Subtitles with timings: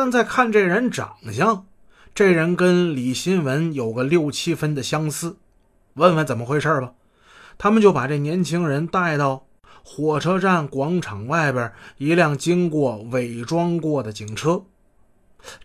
[0.00, 1.66] 但再看这人长相，
[2.14, 5.38] 这人跟李新文有个六七分的相似。
[5.94, 6.92] 问问怎么回事吧。
[7.58, 9.48] 他们就把这年轻人带到
[9.82, 14.62] 火车站广场外边一辆经过伪装过的警车。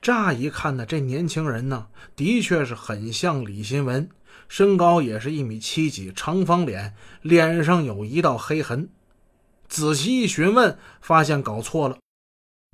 [0.01, 4.09] 乍一看呢，这年轻人呢，的确是很像李新文，
[4.47, 8.89] 身高也是一米七几，长方脸，脸上有一道黑痕。
[9.68, 11.97] 仔细一询问，发现搞错了。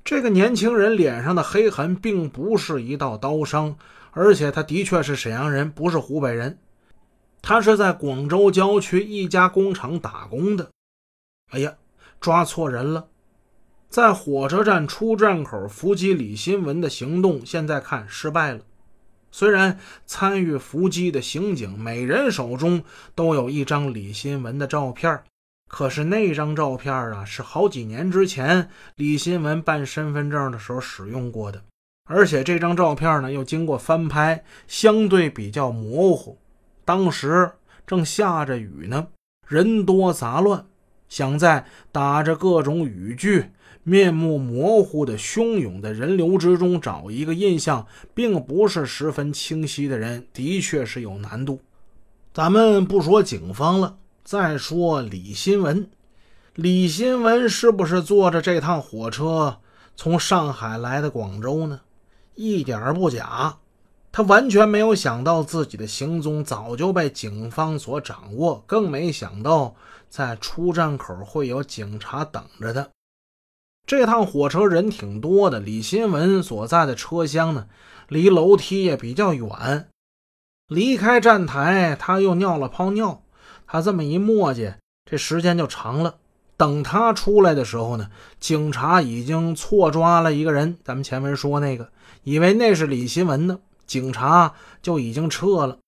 [0.04, 3.76] 这个年轻人脸上的黑痕并不是一道刀伤，
[4.12, 6.58] 而且他的确是沈阳人，不是湖北人。
[7.42, 10.70] 他是在广州郊区一家工厂打工的。
[11.50, 11.74] 哎呀，
[12.20, 13.08] 抓错人了！
[13.88, 18.60] 在火车站出站口伏击李新文的行动，现在看失败了。
[19.32, 22.82] 虽然参与伏击的刑警每人手中
[23.14, 25.22] 都有一张李新文的照片，
[25.72, 31.62] 可是那张照片啊，是好几年之前李新文办身份证的时候使用过的，
[32.08, 36.36] 而且这张照片呢又经过翻拍，相对比较模糊。
[36.84, 37.52] 当时
[37.86, 39.06] 正下着雨呢，
[39.46, 40.66] 人多杂乱，
[41.08, 43.50] 想在打着各种雨具、
[43.84, 51.60] 面目模糊的汹涌的人流之中找一个印象并不是十分清晰的人，的确是有难度。
[52.34, 55.88] 咱们不说警方了，再说李新文。
[56.54, 59.58] 李新文是不是坐着这趟火车
[59.96, 61.80] 从上海来的广州呢？
[62.34, 63.56] 一点不假。
[64.12, 69.76] 他完全没有想到自己的行踪早就被警方所掌握，更没想到
[70.08, 72.88] 在出站口会有警察等着他。
[73.86, 77.68] 这趟火车人挺多的，李新文所在的车厢呢，
[78.08, 79.88] 离楼梯也比较远。
[80.66, 83.22] 离开站台，他又尿了泡尿。
[83.72, 84.74] 他这么一磨叽，
[85.08, 86.16] 这时间就长了。
[86.56, 90.76] 等他出来的时候呢，警察已经错抓了一个人。
[90.82, 91.88] 咱们前面说那个，
[92.24, 93.60] 以为那是李新文呢。
[93.86, 95.78] 警察就已经撤了。